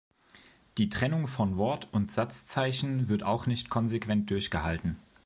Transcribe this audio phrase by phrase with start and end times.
[0.79, 4.97] Die Trennung von Wort- und Satzzeichen wird auch nicht konsequent durchgehalten.